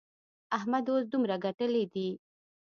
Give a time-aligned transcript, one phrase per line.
[0.57, 2.09] احمد اوس دومره ګټلې دي.